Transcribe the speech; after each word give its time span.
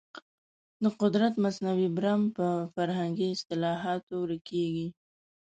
د 0.83 0.85
قدرت 1.01 1.33
مصنوعي 1.43 1.89
برم 1.97 2.21
په 2.37 2.47
فرهنګي 2.73 3.27
اصلاحاتو 3.35 4.13
ورکېږي. 4.19 4.87